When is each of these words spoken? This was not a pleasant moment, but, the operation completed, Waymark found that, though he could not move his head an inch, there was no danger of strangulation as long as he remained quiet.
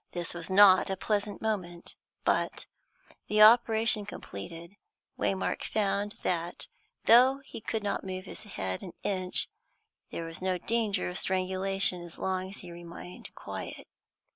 This 0.13 0.33
was 0.33 0.49
not 0.49 0.89
a 0.89 0.97
pleasant 0.97 1.43
moment, 1.43 1.95
but, 2.25 2.65
the 3.27 3.43
operation 3.43 4.03
completed, 4.07 4.75
Waymark 5.19 5.61
found 5.61 6.15
that, 6.23 6.65
though 7.05 7.37
he 7.45 7.61
could 7.61 7.83
not 7.83 8.03
move 8.03 8.25
his 8.25 8.45
head 8.45 8.81
an 8.81 8.93
inch, 9.03 9.47
there 10.09 10.25
was 10.25 10.41
no 10.41 10.57
danger 10.57 11.07
of 11.07 11.19
strangulation 11.19 12.03
as 12.03 12.17
long 12.17 12.49
as 12.49 12.57
he 12.57 12.71
remained 12.71 13.29
quiet. 13.35 13.85